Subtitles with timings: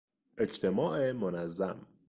[0.37, 1.85] اجتماع منظم